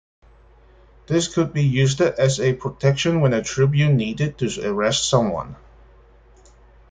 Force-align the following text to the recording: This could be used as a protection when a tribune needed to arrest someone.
This 1.05 1.31
could 1.31 1.53
be 1.53 1.61
used 1.61 2.01
as 2.01 2.39
a 2.39 2.55
protection 2.55 3.21
when 3.21 3.33
a 3.35 3.43
tribune 3.43 3.97
needed 3.97 4.35
to 4.39 4.49
arrest 4.67 5.07
someone. 5.07 5.55